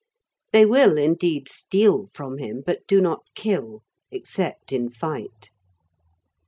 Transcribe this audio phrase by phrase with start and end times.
[0.51, 5.51] They will, indeed, steal from him, but do not kill, except in fight.